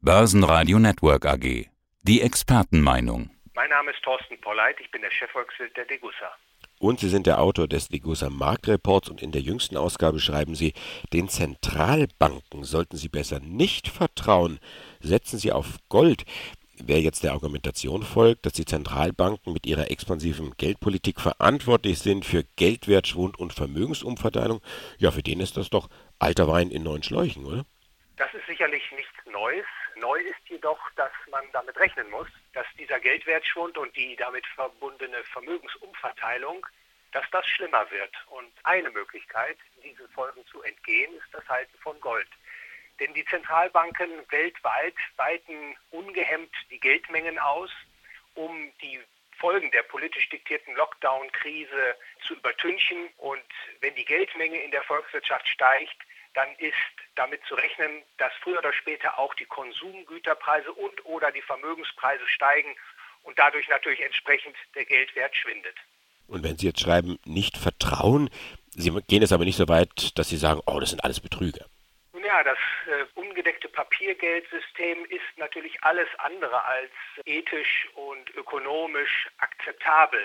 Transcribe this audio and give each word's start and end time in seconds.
Börsenradio 0.00 0.78
Network 0.78 1.26
AG. 1.26 1.66
Die 2.02 2.22
Expertenmeinung. 2.22 3.30
Mein 3.56 3.68
Name 3.68 3.90
ist 3.90 4.00
Thorsten 4.04 4.40
Polleit, 4.40 4.76
ich 4.78 4.88
bin 4.92 5.02
der 5.02 5.10
Chefvolkswirt 5.10 5.76
der 5.76 5.86
Degussa. 5.86 6.30
Und 6.78 7.00
Sie 7.00 7.08
sind 7.08 7.26
der 7.26 7.40
Autor 7.40 7.66
des 7.66 7.88
Degussa 7.88 8.30
Marktreports 8.30 9.08
und 9.08 9.20
in 9.20 9.32
der 9.32 9.40
jüngsten 9.40 9.76
Ausgabe 9.76 10.20
schreiben 10.20 10.54
Sie, 10.54 10.72
den 11.12 11.28
Zentralbanken 11.28 12.62
sollten 12.62 12.96
Sie 12.96 13.08
besser 13.08 13.40
nicht 13.40 13.88
vertrauen. 13.88 14.60
Setzen 15.00 15.40
Sie 15.40 15.50
auf 15.50 15.78
Gold. 15.88 16.22
Wer 16.80 17.00
jetzt 17.00 17.24
der 17.24 17.32
Argumentation 17.32 18.04
folgt, 18.04 18.46
dass 18.46 18.52
die 18.52 18.66
Zentralbanken 18.66 19.52
mit 19.52 19.66
ihrer 19.66 19.90
expansiven 19.90 20.54
Geldpolitik 20.58 21.20
verantwortlich 21.20 21.98
sind 21.98 22.24
für 22.24 22.44
Geldwertschwund 22.54 23.36
und 23.36 23.52
Vermögensumverteilung, 23.52 24.60
ja, 24.98 25.10
für 25.10 25.24
den 25.24 25.40
ist 25.40 25.56
das 25.56 25.70
doch 25.70 25.88
alter 26.20 26.46
Wein 26.46 26.70
in 26.70 26.84
neuen 26.84 27.02
Schläuchen, 27.02 27.44
oder? 27.44 27.64
Das 28.16 28.32
ist 28.32 28.46
sicherlich 28.46 28.82
nichts 28.92 29.10
Neues. 29.32 29.66
Neu 30.00 30.18
ist 30.20 30.48
jedoch, 30.48 30.78
dass 30.96 31.12
man 31.30 31.44
damit 31.52 31.78
rechnen 31.78 32.08
muss, 32.10 32.28
dass 32.52 32.66
dieser 32.78 33.00
Geldwertschwund 33.00 33.76
und 33.78 33.94
die 33.96 34.16
damit 34.16 34.46
verbundene 34.46 35.22
Vermögensumverteilung, 35.24 36.66
dass 37.12 37.24
das 37.30 37.46
schlimmer 37.46 37.90
wird. 37.90 38.14
Und 38.28 38.50
eine 38.64 38.90
Möglichkeit, 38.90 39.56
diesen 39.82 40.08
Folgen 40.10 40.44
zu 40.46 40.62
entgehen, 40.62 41.12
ist 41.14 41.32
das 41.32 41.46
Halten 41.48 41.76
von 41.78 42.00
Gold. 42.00 42.28
Denn 43.00 43.14
die 43.14 43.24
Zentralbanken 43.26 44.10
weltweit 44.30 44.96
weiten 45.16 45.76
ungehemmt 45.90 46.54
die 46.70 46.80
Geldmengen 46.80 47.38
aus, 47.38 47.70
um 48.34 48.72
die 48.82 49.00
Folgen 49.38 49.70
der 49.70 49.84
politisch 49.84 50.28
diktierten 50.30 50.74
Lockdown-Krise 50.74 51.96
zu 52.26 52.34
übertünchen. 52.34 53.08
Und 53.18 53.44
wenn 53.80 53.94
die 53.94 54.04
Geldmenge 54.04 54.60
in 54.60 54.70
der 54.72 54.82
Volkswirtschaft 54.82 55.46
steigt, 55.46 55.96
dann 56.38 56.54
ist 56.58 56.74
damit 57.16 57.40
zu 57.48 57.56
rechnen, 57.56 58.04
dass 58.16 58.32
früher 58.42 58.58
oder 58.58 58.72
später 58.72 59.18
auch 59.18 59.34
die 59.34 59.44
Konsumgüterpreise 59.44 60.72
und 60.72 61.04
oder 61.04 61.32
die 61.32 61.42
Vermögenspreise 61.42 62.26
steigen 62.28 62.76
und 63.24 63.36
dadurch 63.36 63.68
natürlich 63.68 64.00
entsprechend 64.00 64.54
der 64.76 64.84
Geldwert 64.84 65.34
schwindet. 65.34 65.74
Und 66.28 66.44
wenn 66.44 66.56
Sie 66.56 66.66
jetzt 66.66 66.80
schreiben, 66.80 67.18
nicht 67.24 67.56
vertrauen, 67.56 68.30
Sie 68.70 68.92
gehen 69.08 69.24
es 69.24 69.32
aber 69.32 69.44
nicht 69.44 69.56
so 69.56 69.66
weit, 69.66 70.16
dass 70.16 70.28
Sie 70.28 70.36
sagen, 70.36 70.60
oh, 70.66 70.78
das 70.78 70.90
sind 70.90 71.02
alles 71.02 71.18
Betrüger. 71.18 71.66
Nun 72.12 72.24
ja, 72.24 72.44
das 72.44 72.58
äh, 72.86 73.04
ungedeckte 73.18 73.68
Papiergeldsystem 73.68 75.06
ist 75.06 75.38
natürlich 75.38 75.82
alles 75.82 76.08
andere 76.18 76.64
als 76.64 76.90
ethisch 77.24 77.88
und 77.96 78.32
ökonomisch 78.36 79.28
akzeptabel. 79.38 80.20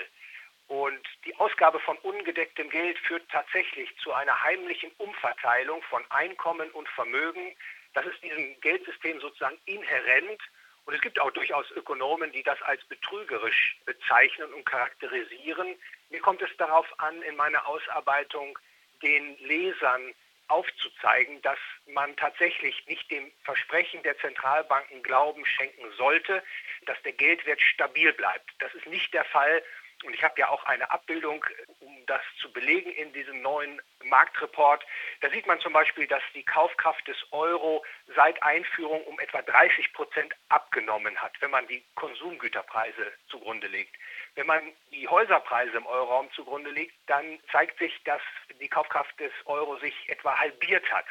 Und 0.68 1.06
die 1.26 1.36
Ausgabe 1.36 1.78
von 1.80 1.96
ungedecktem 1.98 2.70
Geld 2.70 2.98
führt 3.00 3.28
tatsächlich 3.30 3.94
zu 3.98 4.12
einer 4.12 4.42
heimlichen 4.42 4.90
Umverteilung 4.98 5.82
von 5.82 6.02
Einkommen 6.10 6.70
und 6.70 6.88
Vermögen. 6.88 7.54
Das 7.92 8.06
ist 8.06 8.22
diesem 8.22 8.58
Geldsystem 8.60 9.20
sozusagen 9.20 9.58
inhärent. 9.66 10.40
Und 10.86 10.94
es 10.94 11.00
gibt 11.00 11.18
auch 11.20 11.30
durchaus 11.30 11.70
Ökonomen, 11.72 12.32
die 12.32 12.42
das 12.42 12.60
als 12.62 12.84
betrügerisch 12.84 13.76
bezeichnen 13.84 14.52
und 14.52 14.64
charakterisieren. 14.66 15.76
Mir 16.10 16.20
kommt 16.20 16.42
es 16.42 16.54
darauf 16.58 16.86
an, 16.98 17.22
in 17.22 17.36
meiner 17.36 17.66
Ausarbeitung 17.66 18.58
den 19.02 19.36
Lesern 19.38 20.14
aufzuzeigen, 20.48 21.40
dass 21.42 21.58
man 21.86 22.14
tatsächlich 22.16 22.86
nicht 22.86 23.10
dem 23.10 23.32
Versprechen 23.44 24.02
der 24.02 24.18
Zentralbanken 24.18 25.02
Glauben 25.02 25.44
schenken 25.46 25.90
sollte, 25.96 26.42
dass 26.86 27.00
der 27.02 27.12
Geldwert 27.12 27.60
stabil 27.60 28.12
bleibt. 28.12 28.50
Das 28.58 28.74
ist 28.74 28.86
nicht 28.86 29.12
der 29.14 29.24
Fall. 29.24 29.62
Und 30.04 30.14
ich 30.14 30.22
habe 30.22 30.38
ja 30.38 30.48
auch 30.48 30.64
eine 30.64 30.90
Abbildung, 30.90 31.44
um 31.80 32.06
das 32.06 32.20
zu 32.40 32.52
belegen 32.52 32.90
in 32.92 33.12
diesem 33.12 33.40
neuen 33.42 33.80
Marktreport. 34.04 34.84
Da 35.20 35.30
sieht 35.30 35.46
man 35.46 35.58
zum 35.60 35.72
Beispiel, 35.72 36.06
dass 36.06 36.22
die 36.34 36.44
Kaufkraft 36.44 37.06
des 37.08 37.16
Euro 37.32 37.84
seit 38.14 38.42
Einführung 38.42 39.02
um 39.04 39.18
etwa 39.20 39.42
30 39.42 39.92
Prozent 39.92 40.34
abgenommen 40.48 41.20
hat, 41.20 41.32
wenn 41.40 41.50
man 41.50 41.66
die 41.66 41.82
Konsumgüterpreise 41.94 43.12
zugrunde 43.28 43.66
legt. 43.66 43.94
Wenn 44.34 44.46
man 44.46 44.62
die 44.90 45.08
Häuserpreise 45.08 45.76
im 45.76 45.86
Euroraum 45.86 46.30
zugrunde 46.32 46.70
legt, 46.70 46.94
dann 47.06 47.38
zeigt 47.50 47.78
sich, 47.78 48.02
dass 48.04 48.22
die 48.60 48.68
Kaufkraft 48.68 49.18
des 49.20 49.32
Euro 49.46 49.76
sich 49.78 49.94
etwa 50.08 50.38
halbiert 50.38 50.90
hat. 50.92 51.06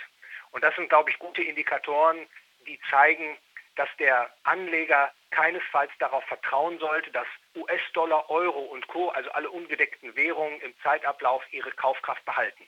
Und 0.52 0.64
das 0.64 0.76
sind, 0.76 0.90
glaube 0.90 1.09
ich, 1.09 1.18
gute 1.20 1.42
Indikatoren, 1.42 2.28
die 2.68 2.80
zeigen, 2.90 3.38
dass 3.75 3.89
der 4.00 4.29
Anleger 4.44 5.11
keinesfalls 5.31 5.91
darauf 6.00 6.23
vertrauen 6.25 6.78
sollte, 6.79 7.11
dass 7.11 7.28
US-Dollar, 7.56 8.29
Euro 8.29 8.59
und 8.59 8.88
Co., 8.88 9.09
also 9.09 9.31
alle 9.31 9.50
ungedeckten 9.50 10.16
Währungen 10.16 10.59
im 10.61 10.73
Zeitablauf 10.84 11.41
ihre 11.51 11.72
Kaufkraft 11.72 12.23
behalten. 12.25 12.63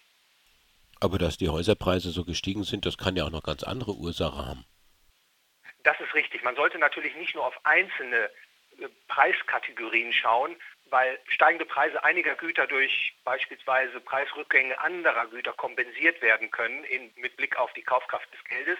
Aber 1.00 1.18
dass 1.18 1.38
die 1.38 1.50
Häuserpreise 1.50 2.10
so 2.10 2.24
gestiegen 2.26 2.64
sind, 2.64 2.86
das 2.86 2.98
kann 2.98 3.16
ja 3.16 3.26
auch 3.26 3.32
noch 3.32 3.44
ganz 3.44 3.64
andere 3.64 3.92
Ursachen 3.94 4.46
haben. 4.46 4.66
Das 5.84 6.00
ist 6.00 6.14
richtig. 6.16 6.44
Man 6.44 6.56
sollte 6.56 6.80
natürlich 6.80 7.16
nicht 7.16 7.36
nur 7.36 7.46
auf 7.46 7.60
einzelne 7.64 8.30
äh, 8.80 8.88
Preiskategorien 9.08 10.12
schauen, 10.14 10.56
weil 10.90 11.20
steigende 11.28 11.66
Preise 11.66 12.04
einiger 12.04 12.36
Güter 12.36 12.68
durch 12.68 13.16
beispielsweise 13.24 14.00
Preisrückgänge 14.00 14.80
anderer 14.80 15.28
Güter 15.28 15.54
kompensiert 15.54 16.22
werden 16.22 16.50
können 16.52 16.84
in, 16.86 17.12
mit 17.16 17.38
Blick 17.38 17.58
auf 17.58 17.72
die 17.74 17.82
Kaufkraft 17.84 18.32
des 18.34 18.44
Geldes. 18.46 18.78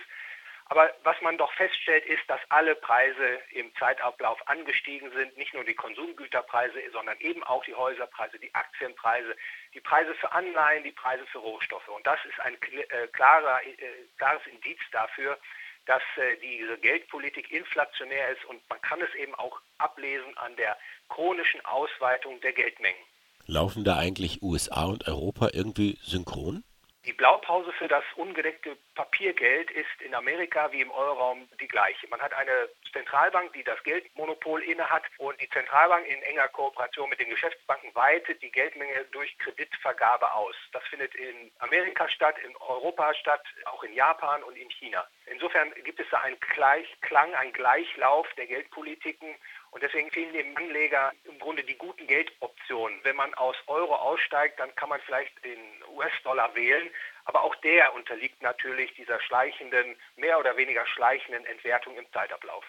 Aber 0.68 0.92
was 1.04 1.16
man 1.22 1.38
doch 1.38 1.54
feststellt, 1.54 2.06
ist, 2.06 2.24
dass 2.28 2.40
alle 2.50 2.74
Preise 2.76 3.40
im 3.52 3.72
Zeitablauf 3.76 4.48
angestiegen 4.48 5.12
sind. 5.12 5.38
Nicht 5.38 5.54
nur 5.54 5.64
die 5.64 5.76
Konsumgüterpreise, 5.76 6.80
sondern 6.92 7.20
eben 7.20 7.44
auch 7.44 7.64
die 7.66 7.76
Häuserpreise, 7.76 8.40
die 8.40 8.54
Aktienpreise, 8.56 9.36
die 9.76 9.80
Preise 9.80 10.16
für 10.16 10.32
Anleihen, 10.32 10.84
die 10.84 10.92
Preise 10.92 11.26
für 11.28 11.38
Rohstoffe. 11.38 11.88
Und 11.90 12.06
das 12.08 12.20
ist 12.26 12.40
ein 12.40 12.56
äh, 12.56 13.08
klarer, 13.08 13.62
äh, 13.64 13.76
klares 14.18 14.42
Indiz 14.48 14.80
dafür, 14.92 15.38
dass 15.86 16.02
äh, 16.18 16.36
diese 16.38 16.80
Geldpolitik 16.80 17.52
inflationär 17.52 18.32
ist. 18.32 18.44
Und 18.46 18.68
man 18.68 18.82
kann 18.82 19.00
es 19.02 19.14
eben 19.14 19.36
auch 19.36 19.62
ablesen 19.78 20.36
an 20.38 20.56
der 20.56 20.76
chronischen 21.10 21.64
Ausweitung 21.66 22.42
der 22.42 22.54
Geldmengen. 22.54 23.02
Laufen 23.46 23.84
da 23.84 23.98
eigentlich 23.98 24.42
USA 24.42 24.86
und 24.86 25.08
Europa 25.08 25.50
irgendwie 25.54 26.00
synchron? 26.02 26.64
Die 27.06 27.14
Blaupause 27.14 27.72
für 27.74 27.88
das 27.88 28.04
ungedeckte 28.16 28.76
Papiergeld 28.96 29.70
ist 29.70 30.02
in 30.02 30.16
Amerika 30.16 30.72
wie 30.72 30.82
im 30.82 30.90
Euroraum 30.90 31.48
die 31.62 31.68
gleiche. 31.68 32.08
Man 32.08 32.20
hat 32.20 32.34
eine 32.34 32.68
Zentralbank, 32.94 33.54
die 33.54 33.64
das 33.64 33.82
Geldmonopol 33.84 34.64
innehat 34.64 35.04
und 35.20 35.40
die 35.40 35.50
Zentralbank 35.50 36.08
in 36.08 36.20
enger 36.24 36.48
Kooperation 36.48 37.08
mit 37.10 37.20
den 37.20 37.30
Geschäftsbanken 37.30 37.94
weitet 37.94 38.42
die 38.42 38.52
Geldmenge 38.52 39.06
durch 39.12 39.38
Kreditvergabe 39.38 40.34
aus. 40.34 40.56
Das 40.72 40.84
findet 40.86 41.14
in 41.14 41.52
Amerika 41.60 42.10
statt, 42.10 42.38
in 42.44 42.56
Europa 42.58 43.14
statt, 43.14 43.44
auch 43.66 43.84
in 43.84 43.94
Japan 43.94 44.42
und 44.42 44.58
in 44.58 44.70
China. 44.72 45.06
Insofern 45.28 45.74
gibt 45.84 46.00
es 46.00 46.10
da 46.10 46.22
einen 46.22 46.40
Gleichklang, 46.40 47.36
einen 47.36 47.54
Gleichlauf 47.54 48.28
der 48.36 48.48
Geldpolitiken 48.48 49.36
und 49.72 49.84
deswegen 49.84 50.10
fehlen 50.10 50.34
dem 50.34 50.56
Anleger 50.58 51.12
im 51.26 51.38
Grunde 51.38 51.64
die 51.64 51.78
guten 51.78 52.08
Geldoptionen. 52.08 53.00
Wenn 53.04 53.16
man 53.16 53.34
aus 53.36 53.58
Euro 53.68 53.94
aussteigt, 53.94 54.60
dann 54.60 54.74
kann 54.76 54.90
man 54.90 55.02
vielleicht 55.02 55.44
den 55.44 55.60
US-Dollar 55.96 56.54
wählen. 56.56 56.90
Aber 57.26 57.44
auch 57.44 57.56
der 57.58 57.94
unterliegt 57.96 58.42
natürlich 58.42 58.94
dieser 58.96 59.20
schleichenden, 59.22 59.96
mehr 60.16 60.40
oder 60.40 60.56
weniger 60.58 60.86
schleichenden 60.88 61.46
Entwertung 61.46 61.98
im 61.98 62.06
Zeitablauf. 62.12 62.64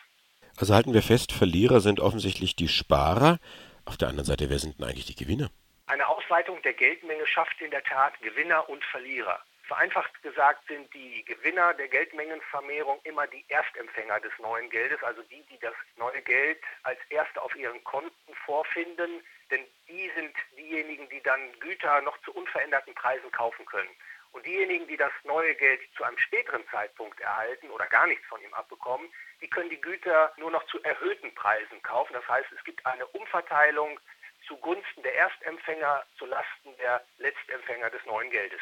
Also 0.58 0.74
halten 0.74 0.94
wir 0.94 1.02
fest, 1.02 1.32
Verlierer 1.32 1.80
sind 1.80 2.00
offensichtlich 2.00 2.56
die 2.56 2.68
Sparer. 2.68 3.38
Auf 3.84 3.96
der 3.96 4.08
anderen 4.08 4.26
Seite, 4.26 4.48
wer 4.48 4.58
sind 4.58 4.78
denn 4.78 4.86
eigentlich 4.86 5.06
die 5.06 5.14
Gewinner? 5.14 5.50
Eine 5.86 6.08
Ausweitung 6.08 6.60
der 6.62 6.72
Geldmenge 6.72 7.26
schafft 7.26 7.60
in 7.60 7.70
der 7.70 7.84
Tat 7.84 8.20
Gewinner 8.20 8.68
und 8.68 8.82
Verlierer. 8.84 9.40
Vereinfacht 9.66 10.22
gesagt 10.22 10.66
sind 10.68 10.92
die 10.94 11.24
Gewinner 11.24 11.74
der 11.74 11.88
Geldmengenvermehrung 11.88 13.00
immer 13.02 13.26
die 13.26 13.44
Erstempfänger 13.48 14.20
des 14.20 14.32
neuen 14.40 14.70
Geldes, 14.70 15.02
also 15.02 15.22
die, 15.22 15.42
die 15.50 15.58
das 15.60 15.74
neue 15.96 16.22
Geld 16.22 16.58
als 16.84 17.00
Erste 17.10 17.42
auf 17.42 17.54
ihren 17.56 17.82
Konten 17.82 18.34
vorfinden, 18.44 19.24
denn 19.50 19.60
die 19.88 20.10
dann 21.26 21.40
Güter 21.60 22.00
noch 22.02 22.16
zu 22.22 22.32
unveränderten 22.32 22.94
Preisen 22.94 23.30
kaufen 23.32 23.66
können. 23.66 23.90
Und 24.32 24.44
diejenigen, 24.44 24.86
die 24.86 24.96
das 24.96 25.12
neue 25.24 25.54
Geld 25.54 25.80
zu 25.96 26.04
einem 26.04 26.18
späteren 26.18 26.62
Zeitpunkt 26.70 27.18
erhalten 27.20 27.70
oder 27.70 27.86
gar 27.86 28.06
nichts 28.06 28.26
von 28.26 28.42
ihm 28.42 28.52
abbekommen, 28.52 29.08
die 29.40 29.48
können 29.48 29.70
die 29.70 29.80
Güter 29.80 30.32
nur 30.36 30.50
noch 30.50 30.66
zu 30.66 30.82
erhöhten 30.82 31.34
Preisen 31.34 31.82
kaufen. 31.82 32.12
Das 32.12 32.28
heißt, 32.28 32.48
es 32.56 32.62
gibt 32.64 32.84
eine 32.84 33.06
Umverteilung 33.06 33.98
zugunsten 34.46 35.02
der 35.02 35.14
Erstempfänger 35.14 36.04
zulasten 36.18 36.76
der 36.78 37.04
Letztempfänger 37.18 37.90
des 37.90 38.04
neuen 38.06 38.30
Geldes. 38.30 38.60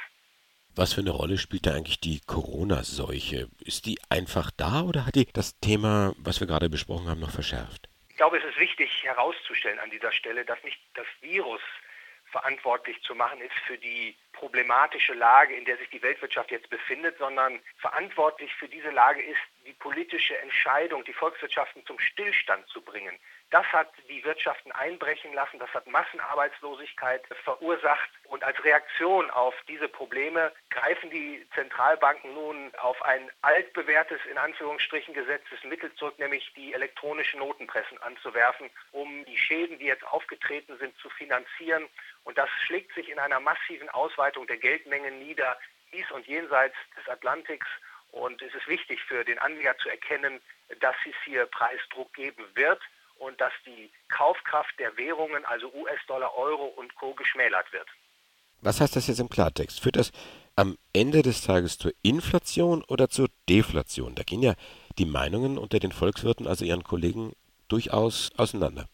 Was 0.76 0.92
für 0.92 1.02
eine 1.02 1.10
Rolle 1.10 1.38
spielt 1.38 1.66
da 1.66 1.72
eigentlich 1.72 2.00
die 2.00 2.20
Corona-Seuche? 2.26 3.48
Ist 3.60 3.86
die 3.86 3.98
einfach 4.08 4.50
da 4.56 4.82
oder 4.82 5.06
hat 5.06 5.14
die 5.14 5.26
das 5.32 5.58
Thema, 5.60 6.14
was 6.18 6.40
wir 6.40 6.46
gerade 6.46 6.68
besprochen 6.68 7.08
haben, 7.08 7.20
noch 7.20 7.30
verschärft? 7.30 7.88
Ich 8.08 8.16
glaube, 8.16 8.38
es 8.38 8.44
ist 8.44 8.58
wichtig 8.58 8.90
herauszustellen 9.02 9.78
an 9.78 9.90
dieser 9.90 10.12
Stelle, 10.12 10.44
dass 10.44 10.62
nicht 10.64 10.80
das 10.94 11.06
Virus 11.20 11.60
verantwortlich 12.34 13.00
zu 13.02 13.14
machen 13.14 13.40
ist 13.40 13.54
für 13.64 13.78
die 13.78 14.16
problematische 14.32 15.14
Lage, 15.14 15.54
in 15.54 15.64
der 15.64 15.76
sich 15.76 15.88
die 15.90 16.02
Weltwirtschaft 16.02 16.50
jetzt 16.50 16.68
befindet, 16.68 17.16
sondern 17.18 17.60
verantwortlich 17.76 18.52
für 18.54 18.68
diese 18.68 18.90
Lage 18.90 19.22
ist 19.22 19.38
die 19.66 19.72
politische 19.72 20.38
Entscheidung, 20.38 21.04
die 21.04 21.12
Volkswirtschaften 21.12 21.84
zum 21.86 21.98
Stillstand 21.98 22.66
zu 22.68 22.82
bringen. 22.82 23.18
Das 23.50 23.66
hat 23.66 23.92
die 24.08 24.24
Wirtschaften 24.24 24.72
einbrechen 24.72 25.32
lassen, 25.32 25.58
das 25.58 25.72
hat 25.72 25.86
Massenarbeitslosigkeit 25.86 27.22
verursacht 27.44 28.10
und 28.24 28.42
als 28.42 28.62
Reaktion 28.64 29.30
auf 29.30 29.54
diese 29.68 29.88
Probleme 29.88 30.52
greifen 30.70 31.10
die 31.10 31.46
Zentralbanken 31.54 32.34
nun 32.34 32.74
auf 32.76 33.00
ein 33.02 33.30
altbewährtes, 33.42 34.20
in 34.30 34.38
Anführungsstrichen 34.38 35.14
gesetztes 35.14 35.62
Mittel 35.64 35.94
zurück, 35.94 36.18
nämlich 36.18 36.52
die 36.56 36.72
elektronischen 36.72 37.40
Notenpressen 37.40 38.02
anzuwerfen, 38.02 38.70
um 38.92 39.24
die 39.26 39.38
Schäden, 39.38 39.78
die 39.78 39.86
jetzt 39.86 40.06
aufgetreten 40.06 40.76
sind, 40.78 40.96
zu 40.98 41.08
finanzieren. 41.10 41.88
Und 42.24 42.38
das 42.38 42.50
schlägt 42.66 42.94
sich 42.94 43.08
in 43.08 43.18
einer 43.18 43.40
massiven 43.40 43.88
Ausweitung 43.90 44.46
der 44.46 44.56
Geldmengen 44.56 45.18
nieder, 45.20 45.56
dies 45.92 46.10
und 46.10 46.26
jenseits 46.26 46.76
des 46.96 47.08
Atlantiks. 47.08 47.66
Und 48.14 48.40
es 48.42 48.54
ist 48.54 48.68
wichtig 48.68 49.02
für 49.02 49.24
den 49.24 49.38
Anleger 49.40 49.76
zu 49.78 49.88
erkennen, 49.88 50.40
dass 50.80 50.94
es 51.04 51.16
hier 51.24 51.46
Preisdruck 51.46 52.14
geben 52.14 52.44
wird 52.54 52.80
und 53.18 53.40
dass 53.40 53.52
die 53.66 53.90
Kaufkraft 54.08 54.78
der 54.78 54.96
Währungen, 54.96 55.44
also 55.46 55.72
US-Dollar, 55.74 56.32
Euro 56.36 56.66
und 56.66 56.94
Co. 56.94 57.12
geschmälert 57.14 57.72
wird. 57.72 57.88
Was 58.60 58.80
heißt 58.80 58.94
das 58.94 59.08
jetzt 59.08 59.18
im 59.18 59.28
Klartext? 59.28 59.80
Führt 59.80 59.96
das 59.96 60.12
am 60.54 60.78
Ende 60.92 61.22
des 61.22 61.42
Tages 61.42 61.76
zur 61.76 61.92
Inflation 62.02 62.84
oder 62.84 63.10
zur 63.10 63.28
Deflation? 63.48 64.14
Da 64.14 64.22
gehen 64.22 64.42
ja 64.42 64.54
die 64.96 65.06
Meinungen 65.06 65.58
unter 65.58 65.80
den 65.80 65.90
Volkswirten, 65.90 66.46
also 66.46 66.64
Ihren 66.64 66.84
Kollegen, 66.84 67.34
durchaus 67.68 68.30
auseinander. 68.38 68.88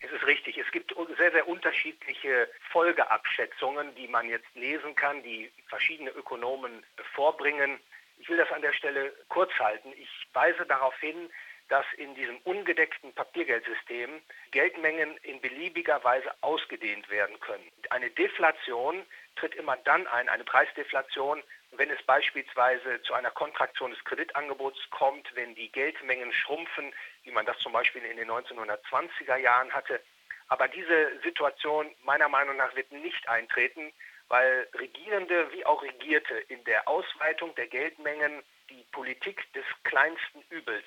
Es 0.00 0.10
ist 0.10 0.26
richtig. 0.26 0.56
Es 0.56 0.70
gibt 0.72 0.94
sehr, 1.18 1.32
sehr 1.32 1.46
unterschiedliche 1.46 2.48
Folgeabschätzungen, 2.72 3.94
die 3.94 4.08
man 4.08 4.26
jetzt 4.28 4.52
lesen 4.54 4.94
kann, 4.94 5.22
die 5.22 5.50
verschiedene 5.68 6.10
Ökonomen 6.10 6.82
vorbringen. 7.14 7.78
Ich 8.24 8.30
will 8.30 8.38
das 8.38 8.50
an 8.52 8.62
der 8.62 8.72
Stelle 8.72 9.12
kurz 9.28 9.52
halten. 9.58 9.92
Ich 9.98 10.08
weise 10.32 10.64
darauf 10.64 10.98
hin, 10.98 11.28
dass 11.68 11.84
in 11.98 12.14
diesem 12.14 12.38
ungedeckten 12.38 13.12
Papiergeldsystem 13.12 14.22
Geldmengen 14.50 15.18
in 15.18 15.42
beliebiger 15.42 16.02
Weise 16.04 16.30
ausgedehnt 16.40 17.10
werden 17.10 17.38
können. 17.40 17.70
Eine 17.90 18.08
Deflation 18.08 19.04
tritt 19.36 19.54
immer 19.56 19.76
dann 19.76 20.06
ein, 20.06 20.30
eine 20.30 20.44
Preisdeflation, 20.44 21.42
wenn 21.72 21.90
es 21.90 22.02
beispielsweise 22.04 23.02
zu 23.02 23.12
einer 23.12 23.30
Kontraktion 23.30 23.90
des 23.90 24.02
Kreditangebots 24.04 24.80
kommt, 24.88 25.28
wenn 25.36 25.54
die 25.54 25.70
Geldmengen 25.70 26.32
schrumpfen, 26.32 26.94
wie 27.24 27.30
man 27.30 27.44
das 27.44 27.58
zum 27.58 27.72
Beispiel 27.72 28.02
in 28.06 28.16
den 28.16 28.30
1920er 28.30 29.36
Jahren 29.36 29.70
hatte. 29.74 30.00
Aber 30.48 30.66
diese 30.68 31.20
Situation 31.22 31.94
meiner 32.04 32.30
Meinung 32.30 32.56
nach 32.56 32.74
wird 32.74 32.90
nicht 32.90 33.28
eintreten, 33.28 33.92
weil 34.28 34.66
Regierende 34.78 35.52
wie 35.52 35.64
auch 35.66 35.82
Regierte 35.82 36.34
in 36.48 36.62
der 36.64 36.88
Ausweitung 36.88 37.54
der 37.54 37.66
Geldmengen 37.66 38.42
die 38.70 38.84
Politik 38.92 39.52
des 39.52 39.64
kleinsten 39.84 40.42
Übels 40.50 40.84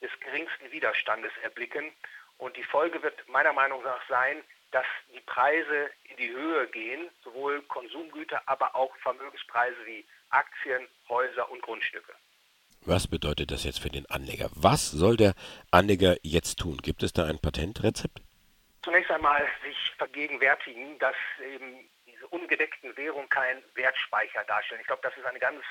des 0.00 0.10
geringsten 0.20 0.70
Widerstandes 0.70 1.32
erblicken. 1.42 1.92
Und 2.38 2.56
die 2.56 2.64
Folge 2.64 3.02
wird 3.02 3.28
meiner 3.28 3.52
Meinung 3.52 3.82
nach 3.82 4.00
sein, 4.08 4.42
dass 4.70 4.86
die 5.12 5.20
Preise 5.20 5.90
in 6.04 6.16
die 6.16 6.30
Höhe 6.30 6.68
gehen, 6.68 7.08
sowohl 7.24 7.62
Konsumgüter, 7.62 8.42
aber 8.46 8.74
auch 8.76 8.94
Vermögenspreise 8.98 9.78
wie 9.86 10.04
Aktien, 10.30 10.86
Häuser 11.08 11.50
und 11.50 11.62
Grundstücke. 11.62 12.12
Was 12.82 13.08
bedeutet 13.08 13.50
das 13.50 13.64
jetzt 13.64 13.80
für 13.80 13.90
den 13.90 14.06
Anleger? 14.06 14.50
Was 14.54 14.90
soll 14.90 15.16
der 15.16 15.34
Anleger 15.70 16.16
jetzt 16.22 16.58
tun? 16.58 16.78
Gibt 16.78 17.02
es 17.02 17.12
da 17.12 17.24
ein 17.24 17.38
Patentrezept? 17.38 18.20
Zunächst 18.82 19.10
einmal 19.10 19.46
sich 19.64 19.76
vergegenwärtigen, 19.96 20.98
dass 20.98 21.16
eben 21.42 21.88
ungedeckten 22.28 22.96
Währungen 22.96 23.28
kein 23.28 23.62
Wertspeicher 23.74 24.44
darstellen. 24.44 24.80
Ich 24.80 24.86
glaube, 24.86 25.02
das 25.02 25.16
ist 25.16 25.26
eine 25.26 25.38
ganz 25.38 25.62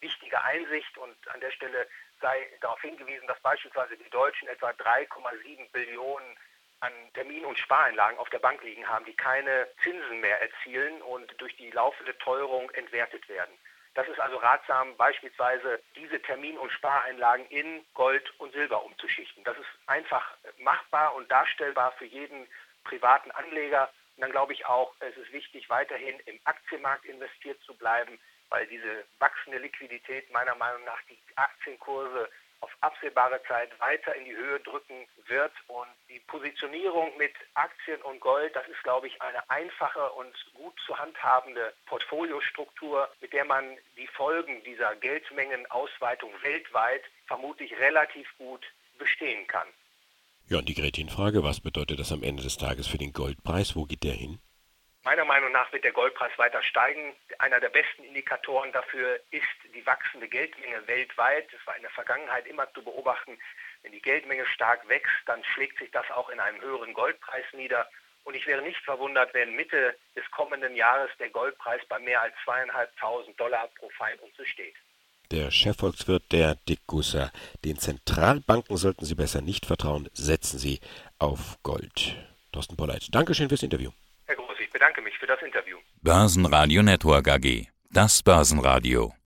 wichtige 0.00 0.42
Einsicht 0.42 0.98
und 0.98 1.16
an 1.28 1.40
der 1.40 1.50
Stelle 1.52 1.86
sei 2.20 2.48
darauf 2.60 2.80
hingewiesen, 2.80 3.26
dass 3.26 3.40
beispielsweise 3.40 3.96
die 3.96 4.10
Deutschen 4.10 4.48
etwa 4.48 4.70
3,7 4.70 5.70
Billionen 5.72 6.36
an 6.80 6.92
Termin- 7.14 7.44
und 7.44 7.58
Spareinlagen 7.58 8.18
auf 8.18 8.28
der 8.30 8.40
Bank 8.40 8.62
liegen 8.62 8.88
haben, 8.88 9.04
die 9.04 9.14
keine 9.14 9.68
Zinsen 9.82 10.20
mehr 10.20 10.42
erzielen 10.42 11.00
und 11.02 11.32
durch 11.40 11.54
die 11.56 11.70
laufende 11.70 12.16
Teuerung 12.18 12.70
entwertet 12.70 13.28
werden. 13.28 13.56
Das 13.94 14.08
ist 14.08 14.18
also 14.18 14.36
ratsam, 14.38 14.96
beispielsweise 14.96 15.80
diese 15.96 16.20
Termin- 16.22 16.58
und 16.58 16.72
Spareinlagen 16.72 17.46
in 17.48 17.84
Gold 17.94 18.32
und 18.38 18.52
Silber 18.52 18.82
umzuschichten. 18.84 19.44
Das 19.44 19.56
ist 19.58 19.68
einfach 19.86 20.36
machbar 20.58 21.14
und 21.14 21.30
darstellbar 21.30 21.92
für 21.92 22.06
jeden 22.06 22.48
privaten 22.84 23.30
Anleger. 23.32 23.90
Und 24.16 24.22
dann 24.22 24.30
glaube 24.30 24.52
ich 24.52 24.66
auch, 24.66 24.94
es 25.00 25.16
ist 25.16 25.32
wichtig, 25.32 25.68
weiterhin 25.70 26.18
im 26.26 26.38
Aktienmarkt 26.44 27.04
investiert 27.06 27.60
zu 27.62 27.74
bleiben, 27.74 28.18
weil 28.50 28.66
diese 28.66 29.04
wachsende 29.18 29.58
Liquidität 29.58 30.30
meiner 30.30 30.54
Meinung 30.54 30.84
nach 30.84 31.00
die 31.08 31.18
Aktienkurse 31.36 32.28
auf 32.62 32.70
absehbare 32.80 33.42
Zeit 33.44 33.78
weiter 33.80 34.14
in 34.14 34.24
die 34.24 34.36
Höhe 34.36 34.60
drücken 34.60 35.08
wird. 35.26 35.52
Und 35.66 35.88
die 36.08 36.20
Positionierung 36.20 37.16
mit 37.18 37.34
Aktien 37.54 38.00
und 38.02 38.20
Gold, 38.20 38.54
das 38.54 38.66
ist, 38.68 38.82
glaube 38.82 39.08
ich, 39.08 39.20
eine 39.20 39.48
einfache 39.50 40.10
und 40.12 40.32
gut 40.54 40.74
zu 40.86 40.96
handhabende 40.96 41.74
Portfoliostruktur, 41.86 43.08
mit 43.20 43.32
der 43.32 43.44
man 43.44 43.76
die 43.96 44.06
Folgen 44.06 44.62
dieser 44.64 44.94
Geldmengenausweitung 44.96 46.30
weltweit 46.42 47.02
vermutlich 47.26 47.76
relativ 47.78 48.28
gut 48.38 48.64
bestehen 48.98 49.46
kann. 49.48 49.66
Ja, 50.48 50.58
und 50.58 50.68
die 50.68 50.74
Gretchenfrage, 50.74 51.42
was 51.42 51.60
bedeutet 51.60 51.98
das 51.98 52.12
am 52.12 52.22
Ende 52.22 52.42
des 52.42 52.58
Tages 52.58 52.86
für 52.86 52.98
den 52.98 53.12
Goldpreis? 53.12 53.74
Wo 53.74 53.84
geht 53.84 54.04
der 54.04 54.12
hin? 54.12 54.38
Meiner 55.04 55.24
Meinung 55.24 55.50
nach 55.50 55.72
wird 55.72 55.82
der 55.82 55.92
Goldpreis 55.92 56.36
weiter 56.38 56.62
steigen. 56.62 57.14
Einer 57.38 57.58
der 57.58 57.70
besten 57.70 58.04
Indikatoren 58.04 58.70
dafür 58.70 59.18
ist 59.30 59.74
die 59.74 59.84
wachsende 59.84 60.28
Geldmenge 60.28 60.86
weltweit. 60.86 61.52
Das 61.52 61.66
war 61.66 61.74
in 61.74 61.82
der 61.82 61.90
Vergangenheit 61.90 62.46
immer 62.46 62.72
zu 62.72 62.84
beobachten. 62.84 63.36
Wenn 63.82 63.90
die 63.90 64.00
Geldmenge 64.00 64.46
stark 64.46 64.88
wächst, 64.88 65.10
dann 65.26 65.42
schlägt 65.42 65.78
sich 65.78 65.90
das 65.90 66.08
auch 66.12 66.28
in 66.28 66.38
einem 66.38 66.60
höheren 66.60 66.94
Goldpreis 66.94 67.44
nieder. 67.52 67.88
Und 68.22 68.34
ich 68.34 68.46
wäre 68.46 68.62
nicht 68.62 68.78
verwundert, 68.84 69.34
wenn 69.34 69.56
Mitte 69.56 69.96
des 70.14 70.30
kommenden 70.30 70.76
Jahres 70.76 71.10
der 71.18 71.30
Goldpreis 71.30 71.84
bei 71.88 71.98
mehr 71.98 72.22
als 72.22 72.34
zweieinhalbtausend 72.44 73.38
Dollar 73.40 73.68
pro 73.78 73.88
Feinunze 73.90 74.46
steht. 74.46 74.76
Der 75.32 75.50
Chefvolkswirt 75.50 76.30
der 76.30 76.54
Dickgusser. 76.68 77.32
Den 77.64 77.78
Zentralbanken 77.78 78.76
sollten 78.76 79.04
Sie 79.04 79.16
besser 79.16 79.40
nicht 79.40 79.66
vertrauen. 79.66 80.08
Setzen 80.12 80.58
Sie 80.58 80.78
auf 81.18 81.58
Gold. 81.62 82.16
Thorsten 82.52 82.76
Polleit, 82.76 83.08
Dankeschön 83.10 83.48
fürs 83.48 83.62
Interview 83.62 83.90
bedanke 84.82 85.02
mich 85.02 85.16
für 85.16 85.26
das 85.26 85.40
Interview. 85.42 85.78
Börsenradio 86.02 86.82
Network 86.82 87.28
AG. 87.28 87.68
Das 87.90 88.22
Börsenradio. 88.22 89.12